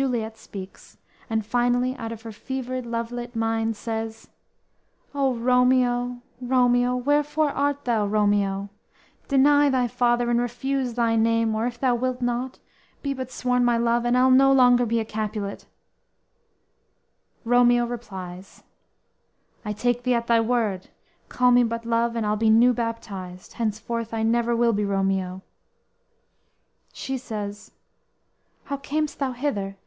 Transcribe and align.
"_Juliet 0.02 0.38
speaks, 0.38 0.96
and 1.28 1.44
finally 1.44 1.94
out 1.96 2.10
of 2.10 2.22
her 2.22 2.32
fevered, 2.32 2.86
love 2.86 3.12
lit 3.12 3.36
mind 3.36 3.76
says: 3.76 4.28
_"O, 5.14 5.34
Romeo, 5.34 6.22
Romeo! 6.40 6.96
wherefore 6.96 7.50
art 7.50 7.84
thou 7.84 8.06
Romeo? 8.06 8.70
Deny 9.28 9.68
thy 9.68 9.86
father 9.88 10.30
and 10.30 10.40
refuse 10.40 10.94
thy 10.94 11.16
name; 11.16 11.54
Or, 11.54 11.66
if 11.66 11.78
thou 11.78 11.94
wilt 11.96 12.22
not, 12.22 12.58
be 13.02 13.12
but 13.12 13.30
sworn 13.30 13.62
my 13.62 13.76
love, 13.76 14.06
And 14.06 14.16
I'll 14.16 14.30
no 14.30 14.50
longer 14.54 14.86
be 14.86 15.00
a 15.00 15.04
Capulet!"_ 15.04 15.66
Romeo 17.44 17.84
replies: 17.84 18.62
"I 19.66 19.74
take 19.74 20.04
thee 20.04 20.14
at 20.14 20.28
thy 20.28 20.40
word; 20.40 20.88
Call 21.28 21.50
me 21.50 21.62
but 21.62 21.84
love, 21.84 22.16
and 22.16 22.24
I'll 22.24 22.36
be 22.36 22.48
new 22.48 22.72
baptized, 22.72 23.54
Henceforth 23.54 24.14
I 24.14 24.22
never 24.22 24.56
will 24.56 24.72
be 24.72 24.84
Romeo." 24.86 25.42
She 26.94 27.18
says: 27.18 27.72
_"How 28.66 28.78
cam'st 28.78 29.18
thou 29.18 29.32
hither? 29.32 29.76